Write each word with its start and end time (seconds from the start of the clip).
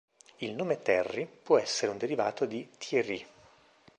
Il 0.39 0.55
nome 0.55 0.81
"Terry" 0.81 1.27
può 1.27 1.59
essere 1.59 1.91
un 1.91 1.99
derivato 1.99 2.45
di 2.47 2.67
"Thierry". 2.79 3.23